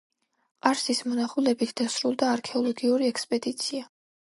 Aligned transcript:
ყარსის 0.67 1.01
მონახულებით 1.09 1.73
დასრულდა 1.81 2.33
არქეოლოგიური 2.39 3.11
ექსპედიცია. 3.15 3.89